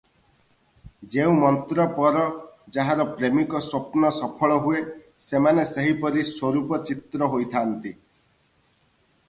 [1.15, 2.23] ଯେଉଁ ମନ୍ତ୍ରପର
[2.77, 4.81] ଯାହାର ପ୍ରେମିକ ସ୍ୱପ୍ନ ସଫଳ ହୁଏ,
[5.29, 7.93] ସେମାନେ ସେହିପରି ସ୍ୱରୂପ ଚିତ୍ର ହୋଇଥାନ୍ତି।